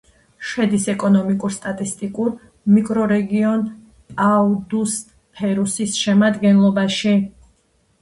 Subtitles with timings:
[0.51, 2.33] შედის ეკონომიკურ-სტატისტიკურ
[2.77, 3.69] მიკრორეგიონ
[4.19, 7.19] პაუ-დუს-ფერუსის შემადგენლობაში.